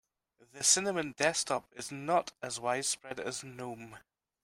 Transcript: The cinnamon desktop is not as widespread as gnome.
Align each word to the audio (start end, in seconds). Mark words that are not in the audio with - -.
The 0.53 0.63
cinnamon 0.63 1.11
desktop 1.15 1.71
is 1.75 1.91
not 1.91 2.31
as 2.41 2.59
widespread 2.59 3.19
as 3.19 3.43
gnome. 3.43 3.99